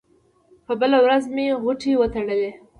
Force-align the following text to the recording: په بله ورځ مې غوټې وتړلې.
په 0.65 0.73
بله 0.81 0.97
ورځ 1.05 1.23
مې 1.35 1.45
غوټې 1.63 1.93
وتړلې. 1.97 2.51